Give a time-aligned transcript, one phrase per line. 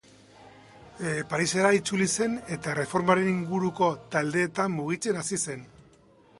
[1.33, 5.67] Parisera itzuli zen eta Erreformaren inguruko taldeetan mugitzen hasi zen.